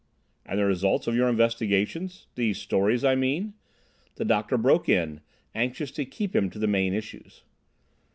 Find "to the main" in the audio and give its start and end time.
6.49-6.95